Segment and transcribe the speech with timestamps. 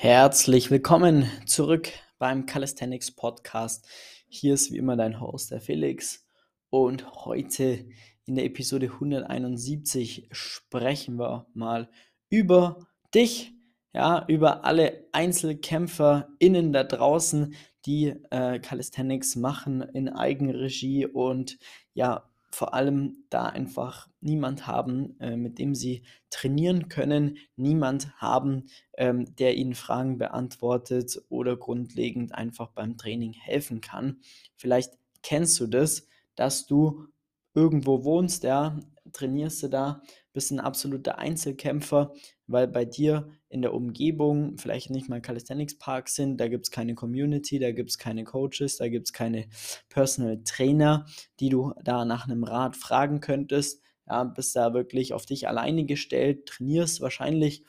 [0.00, 1.88] Herzlich willkommen zurück
[2.20, 3.84] beim Calisthenics Podcast.
[4.28, 6.24] Hier ist wie immer dein Host, der Felix.
[6.70, 7.84] Und heute
[8.24, 11.90] in der Episode 171 sprechen wir mal
[12.30, 13.52] über dich,
[13.92, 21.58] ja, über alle EinzelkämpferInnen da draußen, die äh, Calisthenics machen in Eigenregie und
[21.94, 28.66] ja, vor allem da einfach niemand haben, äh, mit dem sie trainieren können, niemand haben,
[28.96, 34.20] ähm, der ihnen Fragen beantwortet oder grundlegend einfach beim Training helfen kann.
[34.56, 37.06] Vielleicht kennst du das, dass du
[37.54, 38.78] irgendwo wohnst, ja,
[39.12, 40.02] trainierst du da,
[40.32, 42.12] bist ein absoluter Einzelkämpfer,
[42.46, 46.70] weil bei dir in der Umgebung vielleicht nicht mal Calisthenics Parks sind, da gibt es
[46.70, 49.48] keine Community, da gibt es keine Coaches, da gibt es keine
[49.88, 51.06] Personal Trainer,
[51.40, 53.82] die du da nach einem Rat fragen könntest.
[54.06, 57.64] Ja, bist da wirklich auf dich alleine gestellt, trainierst wahrscheinlich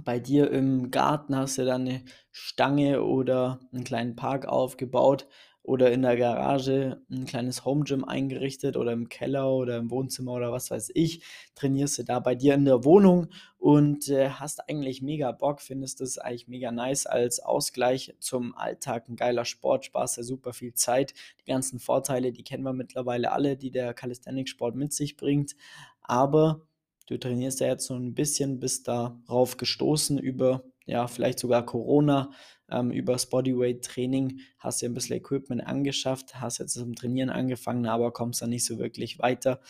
[0.00, 5.28] bei dir im Garten, hast du da eine Stange oder einen kleinen Park aufgebaut,
[5.62, 10.32] oder in der Garage ein kleines Home Gym eingerichtet oder im Keller oder im Wohnzimmer
[10.32, 11.22] oder was weiß ich,
[11.54, 16.00] trainierst du da bei dir in der Wohnung und äh, hast eigentlich mega Bock, findest
[16.00, 20.74] es eigentlich mega nice als Ausgleich zum Alltag, ein geiler Sport, sparst ja super viel
[20.74, 25.54] Zeit, die ganzen Vorteile, die kennen wir mittlerweile alle, die der Calisthenics-Sport mit sich bringt,
[26.00, 26.66] aber
[27.06, 32.30] du trainierst ja jetzt so ein bisschen, bist darauf gestoßen über ja, vielleicht sogar Corona,
[32.70, 38.12] ähm, übers Bodyweight-Training hast du ein bisschen Equipment angeschafft, hast jetzt zum Trainieren angefangen, aber
[38.12, 39.60] kommst dann nicht so wirklich weiter,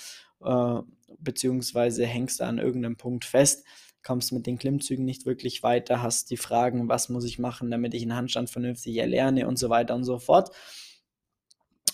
[0.43, 0.81] äh,
[1.19, 3.67] beziehungsweise hängst da an irgendeinem Punkt fest,
[4.05, 7.95] kommst mit den Klimmzügen nicht wirklich weiter, hast die Fragen, was muss ich machen, damit
[7.95, 10.51] ich einen Handstand vernünftig erlerne und so weiter und so fort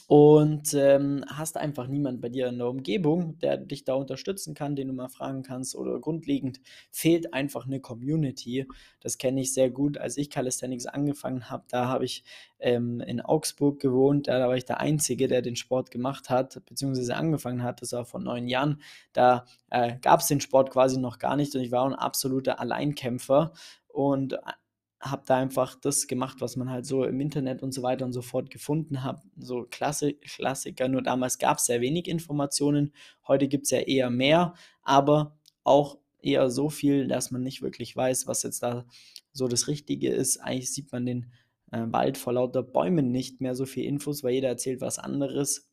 [0.09, 4.75] und ähm, hast einfach niemand bei dir in der Umgebung, der dich da unterstützen kann,
[4.75, 8.67] den du mal fragen kannst oder grundlegend fehlt einfach eine Community.
[9.01, 9.99] Das kenne ich sehr gut.
[9.99, 12.25] Als ich Calisthenics angefangen habe, da habe ich
[12.59, 16.59] ähm, in Augsburg gewohnt, da, da war ich der Einzige, der den Sport gemacht hat,
[16.65, 18.81] beziehungsweise angefangen hat, das war vor neun Jahren.
[19.13, 22.61] Da äh, gab es den Sport quasi noch gar nicht und ich war ein absoluter
[22.61, 23.53] Alleinkämpfer
[23.89, 24.39] und
[25.01, 28.13] habe da einfach das gemacht, was man halt so im Internet und so weiter und
[28.13, 29.23] so fort gefunden hat.
[29.37, 32.93] So Klasse, Klassiker, nur damals gab es sehr wenig Informationen.
[33.27, 37.95] Heute gibt es ja eher mehr, aber auch eher so viel, dass man nicht wirklich
[37.95, 38.87] weiß, was jetzt da
[39.33, 40.39] so das Richtige ist.
[40.39, 41.33] Eigentlich sieht man den
[41.71, 45.69] äh, Wald vor lauter Bäumen nicht mehr so viel Infos, weil jeder erzählt was anderes.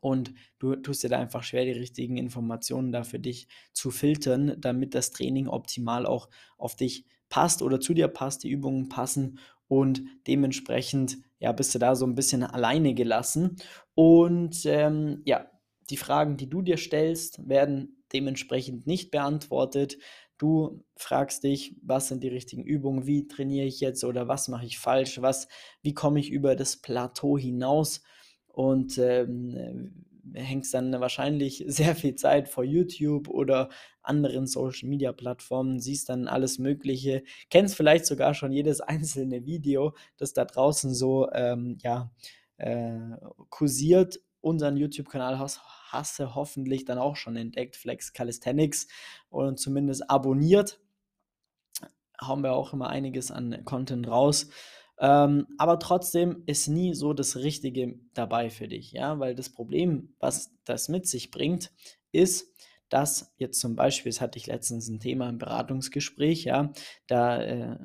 [0.00, 4.56] Und du tust dir da einfach schwer, die richtigen Informationen da für dich zu filtern,
[4.58, 9.38] damit das Training optimal auch auf dich passt oder zu dir passt, die Übungen passen
[9.66, 13.56] und dementsprechend ja, bist du da so ein bisschen alleine gelassen.
[13.94, 15.50] Und ähm, ja,
[15.88, 19.96] die Fragen, die du dir stellst, werden dementsprechend nicht beantwortet.
[20.36, 24.66] Du fragst dich, was sind die richtigen Übungen, wie trainiere ich jetzt oder was mache
[24.66, 25.48] ich falsch, was,
[25.80, 28.02] wie komme ich über das Plateau hinaus
[28.46, 30.04] und ähm,
[30.34, 33.68] hängst dann wahrscheinlich sehr viel Zeit vor YouTube oder
[34.02, 39.94] anderen Social Media Plattformen, siehst dann alles Mögliche, kennst vielleicht sogar schon jedes einzelne Video,
[40.16, 42.10] das da draußen so ähm, ja,
[42.56, 43.16] äh,
[43.48, 44.20] kursiert.
[44.40, 45.60] Unseren YouTube-Kanal hast,
[45.90, 48.88] hast du hoffentlich dann auch schon entdeckt, Flex Calisthenics,
[49.30, 50.80] und zumindest abonniert.
[52.20, 54.48] Hauen wir auch immer einiges an Content raus.
[54.98, 60.14] Ähm, aber trotzdem ist nie so das Richtige dabei für dich, ja, weil das Problem,
[60.18, 61.72] was das mit sich bringt,
[62.12, 62.52] ist,
[62.88, 66.72] dass jetzt zum Beispiel, das hatte ich letztens ein Thema im Beratungsgespräch, ja,
[67.06, 67.78] da äh,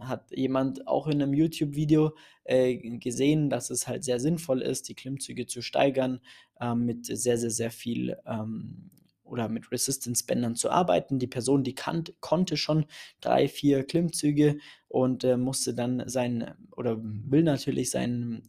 [0.00, 4.94] hat jemand auch in einem YouTube-Video äh, gesehen, dass es halt sehr sinnvoll ist, die
[4.94, 6.20] Klimmzüge zu steigern
[6.60, 8.90] äh, mit sehr, sehr, sehr viel ähm,
[9.24, 11.18] oder mit Resistance-Bändern zu arbeiten.
[11.18, 12.86] Die Person, die kan konnte schon
[13.20, 14.58] drei, vier Klimmzüge
[14.88, 18.42] und äh, musste dann sein oder will natürlich sein,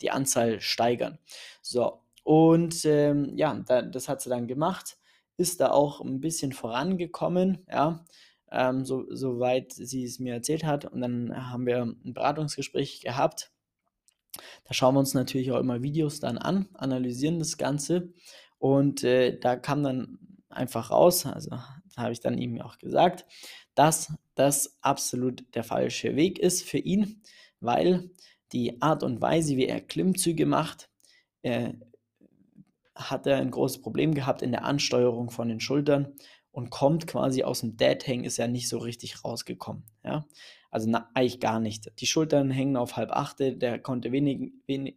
[0.00, 1.18] die Anzahl steigern.
[1.62, 4.96] So, und ähm, ja, da, das hat sie dann gemacht,
[5.36, 8.04] ist da auch ein bisschen vorangekommen, ja,
[8.50, 10.86] ähm, so, soweit sie es mir erzählt hat.
[10.86, 13.50] Und dann haben wir ein Beratungsgespräch gehabt.
[14.64, 18.12] Da schauen wir uns natürlich auch immer Videos dann an, analysieren das Ganze
[18.64, 20.16] und äh, da kam dann
[20.48, 21.50] einfach raus, also
[21.98, 23.26] habe ich dann ihm auch gesagt,
[23.74, 27.20] dass das absolut der falsche Weg ist für ihn,
[27.60, 28.08] weil
[28.52, 30.88] die Art und Weise, wie er Klimmzüge macht,
[31.42, 31.74] äh,
[32.94, 36.14] hat er ein großes Problem gehabt in der Ansteuerung von den Schultern
[36.50, 39.84] und kommt quasi aus dem Dead Hang, ist er nicht so richtig rausgekommen.
[40.02, 40.24] Ja?
[40.70, 41.92] Also na, eigentlich gar nicht.
[42.00, 44.96] Die Schultern hängen auf halb achte, der konnte wenig, wenig,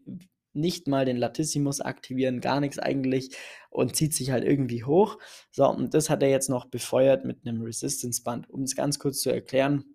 [0.58, 3.36] nicht mal den Latissimus aktivieren, gar nichts eigentlich
[3.70, 5.18] und zieht sich halt irgendwie hoch.
[5.52, 8.50] So, und das hat er jetzt noch befeuert mit einem Resistance Band.
[8.50, 9.86] Um es ganz kurz zu erklären,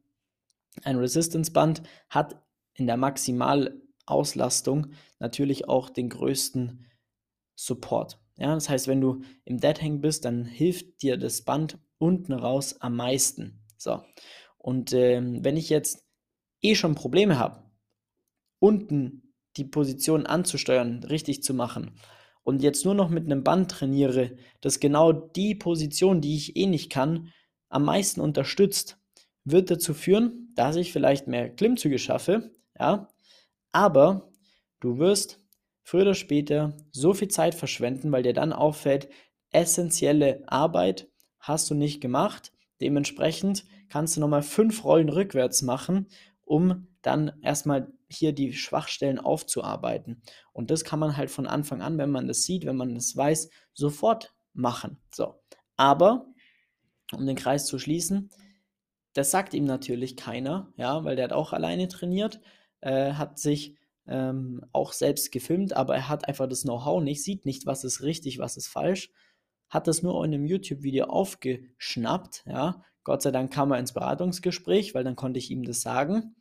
[0.84, 2.42] Ein Resistance-Band hat
[2.74, 6.86] in der Maximalauslastung natürlich auch den größten
[7.54, 8.18] Support.
[8.38, 12.32] Ja, das heißt, wenn du im Dead Hang bist, dann hilft dir das Band unten
[12.32, 13.62] raus am meisten.
[13.76, 14.02] So.
[14.56, 16.06] Und ähm, wenn ich jetzt
[16.62, 17.62] eh schon Probleme habe,
[18.58, 21.92] unten die Position anzusteuern, richtig zu machen,
[22.44, 26.66] und jetzt nur noch mit einem Band trainiere, das genau die Position, die ich eh
[26.66, 27.28] nicht kann,
[27.68, 28.98] am meisten unterstützt,
[29.44, 33.08] wird dazu führen, dass ich vielleicht mehr Klimmzüge schaffe, ja,
[33.70, 34.30] aber
[34.80, 35.40] du wirst
[35.82, 39.08] früher oder später so viel Zeit verschwenden, weil dir dann auffällt,
[39.50, 41.08] essentielle Arbeit
[41.38, 42.52] hast du nicht gemacht.
[42.80, 46.06] Dementsprechend kannst du nochmal fünf Rollen rückwärts machen,
[46.44, 50.22] um dann erstmal hier die Schwachstellen aufzuarbeiten.
[50.52, 53.16] Und das kann man halt von Anfang an, wenn man das sieht, wenn man das
[53.16, 54.98] weiß, sofort machen.
[55.14, 55.40] So.
[55.76, 56.26] Aber,
[57.12, 58.30] um den Kreis zu schließen,
[59.14, 62.40] das sagt ihm natürlich keiner, ja, weil der hat auch alleine trainiert,
[62.80, 63.76] äh, hat sich
[64.06, 68.02] ähm, auch selbst gefilmt, aber er hat einfach das Know-how nicht, sieht nicht, was ist
[68.02, 69.10] richtig, was ist falsch,
[69.68, 72.82] hat das nur in einem YouTube-Video aufgeschnappt, ja.
[73.04, 76.36] Gott sei Dank kam er ins Beratungsgespräch, weil dann konnte ich ihm das sagen.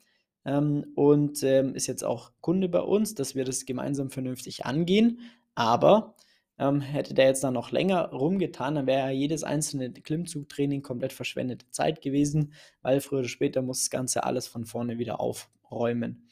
[0.46, 5.20] Ähm, und ähm, ist jetzt auch Kunde bei uns, dass wir das gemeinsam vernünftig angehen.
[5.56, 6.16] Aber
[6.58, 11.14] ähm, hätte der jetzt dann noch länger rumgetan, dann wäre ja jedes einzelne Klimmzugtraining komplett
[11.14, 16.28] verschwendete Zeit gewesen, weil früher oder später muss das Ganze alles von vorne wieder aufräumen.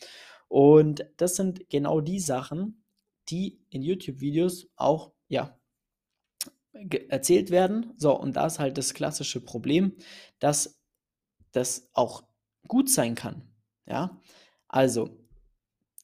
[0.47, 2.83] Und das sind genau die Sachen,
[3.29, 5.57] die in YouTube-Videos auch, ja,
[7.09, 7.93] erzählt werden.
[7.97, 9.97] So, und da ist halt das klassische Problem,
[10.39, 10.79] dass
[11.51, 12.23] das auch
[12.67, 13.48] gut sein kann.
[13.89, 14.21] Ja,
[14.67, 15.09] also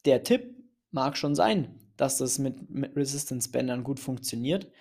[0.05, 0.55] der Tipp
[0.91, 4.71] mag schon sein, dass das mit, mit Resistance-Bändern gut funktioniert,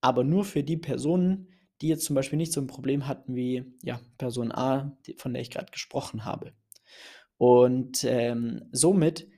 [0.00, 1.48] aber nur für die Personen,
[1.80, 5.42] die jetzt zum Beispiel nicht so ein Problem hatten wie ja, Person A, von der
[5.42, 6.52] ich gerade gesprochen habe.
[7.38, 9.28] Und ähm, somit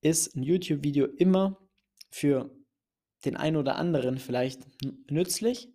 [0.00, 1.58] ist ein YouTube-Video immer
[2.10, 2.50] für
[3.24, 4.62] den einen oder anderen vielleicht
[5.10, 5.68] nützlich,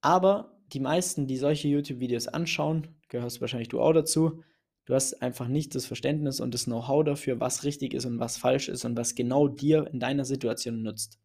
[0.00, 4.42] aber die meisten, die solche YouTube-Videos anschauen, gehörst wahrscheinlich du auch dazu,
[4.84, 8.36] Du hast einfach nicht das Verständnis und das Know-how dafür, was richtig ist und was
[8.36, 11.20] falsch ist und was genau dir in deiner Situation nützt.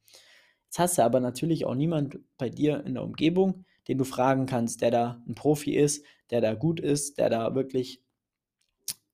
[0.66, 4.46] Jetzt hast du aber natürlich auch niemand bei dir in der Umgebung, den du fragen
[4.46, 8.02] kannst, der da ein Profi ist, der da gut ist, der da wirklich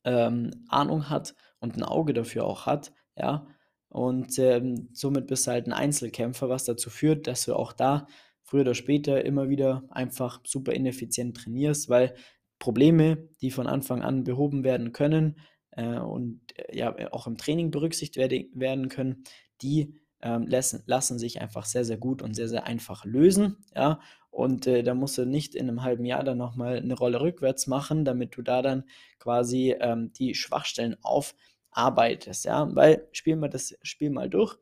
[0.04, 3.48] ähm, Ahnung hat und ein Auge dafür auch hat, ja.
[3.90, 8.08] Und ähm, somit bist du halt ein Einzelkämpfer, was dazu führt, dass du auch da
[8.42, 12.16] früher oder später immer wieder einfach super ineffizient trainierst, weil
[12.64, 15.38] Probleme, die von Anfang an behoben werden können
[15.72, 19.26] äh, und äh, ja auch im Training berücksichtigt werde, werden können,
[19.62, 23.58] die ähm, lassen, lassen sich einfach sehr, sehr gut und sehr, sehr einfach lösen.
[23.76, 24.00] Ja?
[24.32, 27.68] Und äh, da musst du nicht in einem halben Jahr dann nochmal eine Rolle rückwärts
[27.68, 28.86] machen, damit du da dann
[29.20, 32.46] quasi ähm, die Schwachstellen aufarbeitest.
[32.46, 32.74] Ja?
[32.74, 34.56] Weil spiel mal das Spiel mal durch,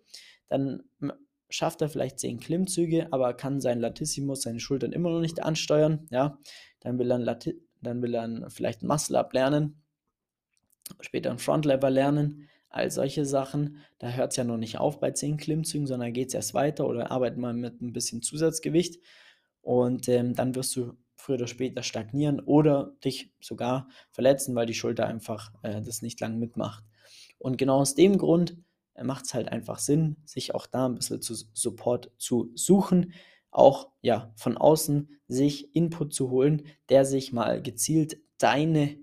[0.48, 0.82] dann
[1.52, 6.08] schafft er vielleicht zehn Klimmzüge, aber kann sein Latissimus, seine Schultern immer noch nicht ansteuern.
[6.10, 6.40] Ja?
[6.80, 9.82] Dann will er ein Lati dann will er vielleicht ein Muscle-Up lernen,
[11.00, 13.78] später ein Front-Lever lernen, all solche Sachen.
[14.00, 16.88] Da hört es ja noch nicht auf bei 10 Klimmzügen, sondern geht es erst weiter
[16.88, 19.00] oder arbeitet mal mit ein bisschen Zusatzgewicht
[19.62, 24.74] und ähm, dann wirst du früher oder später stagnieren oder dich sogar verletzen, weil die
[24.74, 26.84] Schulter einfach äh, das nicht lang mitmacht.
[27.38, 28.58] Und genau aus dem Grund
[28.96, 33.14] äh, macht es halt einfach Sinn, sich auch da ein bisschen zu Support zu suchen
[33.52, 38.98] auch ja von außen sich Input zu holen, der sich mal gezielt deine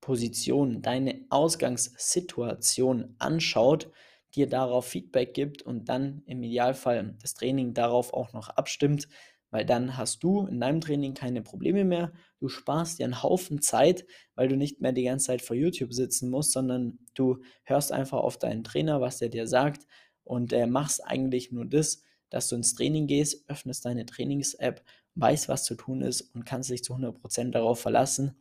[0.00, 3.90] Position, deine Ausgangssituation anschaut,
[4.34, 9.08] dir darauf Feedback gibt und dann im Idealfall das Training darauf auch noch abstimmt,
[9.50, 12.12] weil dann hast du in deinem Training keine Probleme mehr.
[12.38, 15.92] Du sparst dir einen Haufen Zeit, weil du nicht mehr die ganze Zeit vor YouTube
[15.92, 19.86] sitzen musst, sondern du hörst einfach auf deinen Trainer, was der dir sagt
[20.24, 24.82] und äh, machst eigentlich nur das, dass du ins Training gehst, öffnest deine Trainings-App,
[25.14, 28.40] weißt, was zu tun ist und kannst dich zu 100% darauf verlassen,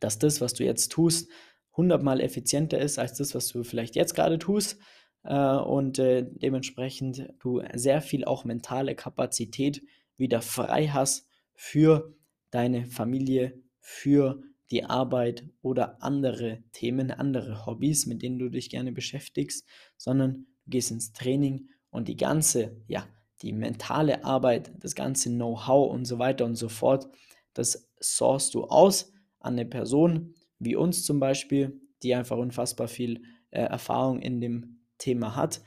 [0.00, 1.28] dass das, was du jetzt tust,
[1.72, 4.78] 100 mal effizienter ist als das, was du vielleicht jetzt gerade tust.
[5.24, 9.82] Äh, und äh, dementsprechend du sehr viel auch mentale Kapazität
[10.16, 12.14] wieder frei hast für
[12.50, 18.92] deine Familie, für die Arbeit oder andere Themen, andere Hobbys, mit denen du dich gerne
[18.92, 23.06] beschäftigst, sondern du gehst ins Training und die ganze, ja,
[23.42, 27.08] die mentale Arbeit, das ganze Know-how und so weiter und so fort,
[27.54, 33.22] das sourst du aus an eine Person wie uns zum Beispiel, die einfach unfassbar viel
[33.50, 35.62] äh, Erfahrung in dem Thema hat,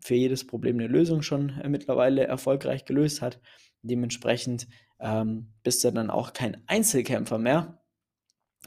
[0.00, 3.40] für jedes Problem eine Lösung schon äh, mittlerweile erfolgreich gelöst hat.
[3.82, 4.66] Dementsprechend
[4.98, 7.80] ähm, bist du dann auch kein Einzelkämpfer mehr,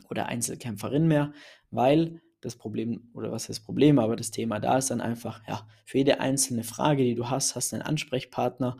[0.09, 1.33] oder Einzelkämpferin mehr,
[1.71, 5.41] weil das Problem, oder was ist das Problem, aber das Thema da ist dann einfach,
[5.47, 8.77] ja, für jede einzelne Frage, die du hast, hast du einen Ansprechpartner,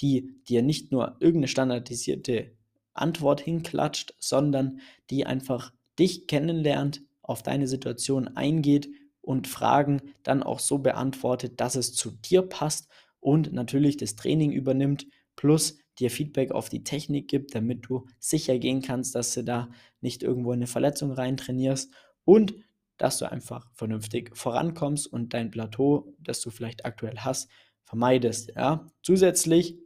[0.00, 2.52] die dir nicht nur irgendeine standardisierte
[2.92, 4.80] Antwort hinklatscht, sondern
[5.10, 8.88] die einfach dich kennenlernt, auf deine Situation eingeht
[9.22, 12.88] und Fragen dann auch so beantwortet, dass es zu dir passt
[13.20, 15.06] und natürlich das Training übernimmt,
[15.36, 19.70] plus dir Feedback auf die Technik gibt, damit du sicher gehen kannst, dass du da
[20.00, 21.92] nicht irgendwo in eine Verletzung rein trainierst
[22.24, 22.54] und
[22.96, 27.50] dass du einfach vernünftig vorankommst und dein Plateau, das du vielleicht aktuell hast,
[27.84, 28.52] vermeidest.
[28.56, 28.86] Ja?
[29.02, 29.78] Zusätzlich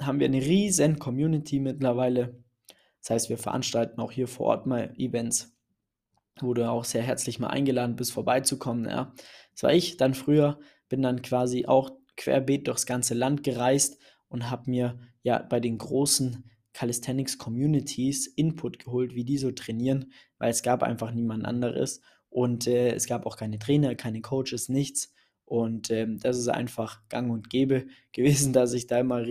[0.00, 2.42] haben wir eine riesen Community mittlerweile.
[3.00, 5.56] Das heißt, wir veranstalten auch hier vor Ort mal Events,
[6.40, 8.86] wo du auch sehr herzlich mal eingeladen bist, vorbeizukommen.
[8.86, 9.12] Ja.
[9.52, 10.58] Das war ich dann früher,
[10.88, 15.78] bin dann quasi auch querbeet durchs ganze Land gereist und habe mir ja bei den
[15.78, 22.02] großen Calisthenics Communities Input geholt, wie die so trainieren, weil es gab einfach niemand anderes
[22.28, 25.14] und äh, es gab auch keine Trainer, keine Coaches, nichts.
[25.46, 29.24] Und ähm, das ist einfach gang und gäbe gewesen, dass ich da immer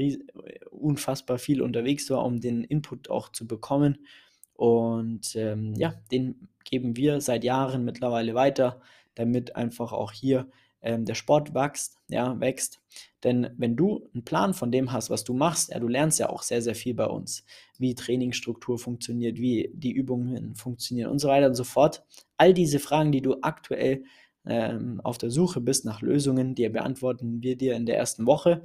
[0.72, 4.08] unfassbar viel unterwegs war, um den Input auch zu bekommen.
[4.54, 8.82] Und ähm, ja, den geben wir seit Jahren mittlerweile weiter,
[9.14, 10.50] damit einfach auch hier
[10.86, 12.80] ähm, der Sport wächst, ja, wächst.
[13.24, 16.30] Denn wenn du einen Plan von dem hast, was du machst, ja, du lernst ja
[16.30, 17.44] auch sehr, sehr viel bei uns,
[17.80, 22.04] wie Trainingsstruktur funktioniert, wie die Übungen funktionieren und so weiter und so fort.
[22.38, 24.04] All diese Fragen, die du aktuell
[24.46, 28.64] ähm, auf der Suche bist nach Lösungen, die beantworten wir dir in der ersten Woche.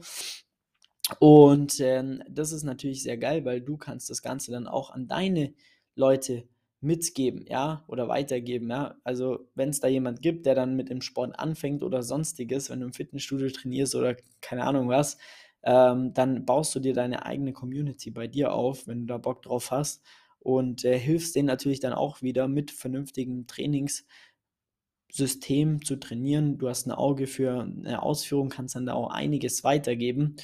[1.19, 5.09] Und ähm, das ist natürlich sehr geil, weil du kannst das Ganze dann auch an
[5.09, 5.55] deine
[5.97, 6.45] Leute
[6.81, 8.97] mitgeben, ja, oder weitergeben, ja.
[9.05, 12.81] Also wenn es da jemand gibt, der dann mit dem Sport anfängt oder sonstiges, wenn
[12.81, 15.19] du im Fitnessstudio trainierst oder keine Ahnung was,
[15.63, 19.43] ähm, dann baust du dir deine eigene Community bei dir auf, wenn du da Bock
[19.43, 20.03] drauf hast
[20.39, 24.07] und äh, hilfst denen natürlich dann auch wieder mit vernünftigen Trainings
[25.13, 26.59] System zu trainieren.
[26.59, 30.37] Du hast ein Auge für eine Ausführung, kannst dann da auch einiges weitergeben.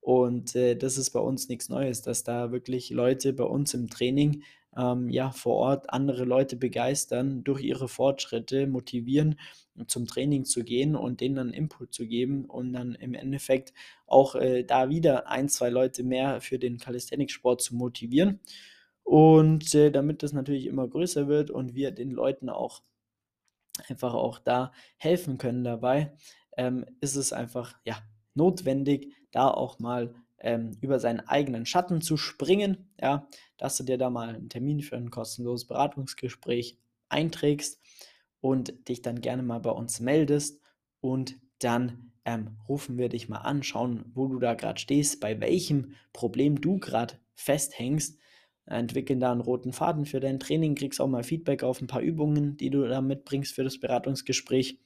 [0.00, 3.88] Und äh, das ist bei uns nichts Neues, dass da wirklich Leute bei uns im
[3.88, 4.42] Training
[4.76, 9.38] ähm, ja vor Ort andere Leute begeistern, durch ihre Fortschritte motivieren,
[9.86, 13.72] zum Training zu gehen und denen dann Input zu geben und dann im Endeffekt
[14.06, 18.40] auch äh, da wieder ein, zwei Leute mehr für den Calisthenics-Sport zu motivieren.
[19.02, 22.82] Und äh, damit das natürlich immer größer wird und wir den Leuten auch
[23.88, 26.14] einfach auch da helfen können dabei,
[26.56, 27.96] ähm, ist es einfach ja,
[28.34, 33.96] notwendig, da auch mal ähm, über seinen eigenen Schatten zu springen, ja, dass du dir
[33.96, 37.80] da mal einen Termin für ein kostenloses Beratungsgespräch einträgst
[38.40, 40.60] und dich dann gerne mal bei uns meldest
[41.00, 45.40] und dann ähm, rufen wir dich mal an, schauen, wo du da gerade stehst, bei
[45.40, 48.18] welchem Problem du gerade festhängst
[48.66, 52.00] entwickeln da einen roten Faden für dein Training, kriegst auch mal Feedback auf ein paar
[52.00, 54.78] Übungen, die du da mitbringst für das Beratungsgespräch.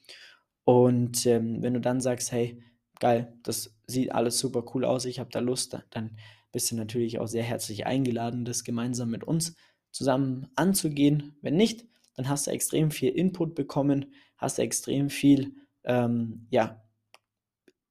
[0.64, 2.62] Und ähm, wenn du dann sagst, hey,
[3.00, 6.16] geil, das sieht alles super cool aus, ich habe da Lust, dann
[6.52, 9.54] bist du natürlich auch sehr herzlich eingeladen, das gemeinsam mit uns
[9.90, 11.36] zusammen anzugehen.
[11.42, 16.82] Wenn nicht, dann hast du extrem viel Input bekommen, hast du extrem viel, ähm, ja,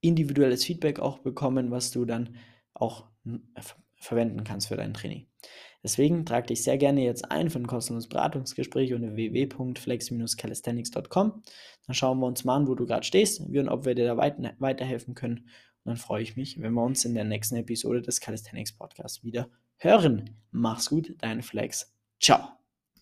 [0.01, 2.35] individuelles Feedback auch bekommen, was du dann
[2.73, 3.05] auch
[3.95, 5.27] verwenden kannst für dein Training.
[5.85, 11.43] Deswegen trag dich sehr gerne jetzt ein für ein kostenloses Beratungsgespräch unter www.flex-calisthenics.com.
[11.85, 14.07] Dann schauen wir uns mal an, wo du gerade stehst wie und ob wir dir
[14.07, 15.41] da weit weiterhelfen können.
[15.41, 15.45] Und
[15.83, 19.47] dann freue ich mich, wenn wir uns in der nächsten Episode des Calisthenics Podcasts wieder
[19.77, 20.31] hören.
[20.49, 21.93] Mach's gut, dein Flex.
[22.19, 22.64] Ciao.